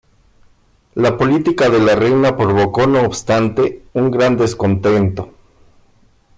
La 0.95 1.15
política 1.15 1.69
de 1.69 1.79
la 1.79 1.93
reina 1.95 2.35
provocó, 2.35 2.87
no 2.87 3.01
obstante, 3.03 3.83
un 3.93 4.09
gran 4.09 4.35
descontento. 4.35 5.31